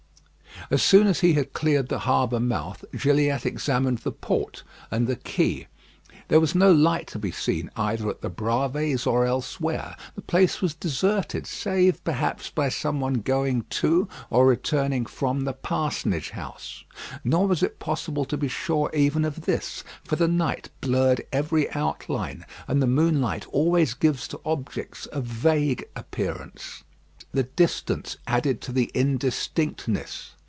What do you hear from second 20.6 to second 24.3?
blurred every outline, and the moonlight always gives